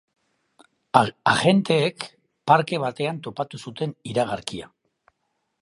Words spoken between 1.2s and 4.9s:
Agenteek parke batean topatu zuten iragarkia.